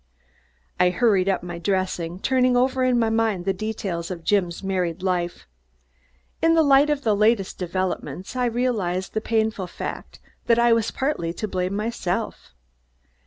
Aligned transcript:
I 0.79 0.89
hurried 0.89 1.29
up 1.29 1.43
my 1.43 1.59
dressing, 1.59 2.19
turning 2.19 2.57
over 2.57 2.83
in 2.83 2.97
my 2.97 3.11
mind 3.11 3.45
the 3.45 3.53
details 3.53 4.09
of 4.09 4.23
Jim's 4.23 4.63
married 4.63 5.03
life. 5.03 5.45
In 6.41 6.55
the 6.55 6.63
light 6.63 6.89
of 6.89 7.03
the 7.03 7.15
latest 7.15 7.59
developments, 7.59 8.35
I 8.35 8.45
realized 8.47 9.13
the 9.13 9.21
painful 9.21 9.67
fact 9.67 10.19
that 10.47 10.57
I 10.57 10.73
was 10.73 10.89
partly 10.89 11.33
to 11.33 11.47
blame 11.47 11.75
myself. 11.75 12.55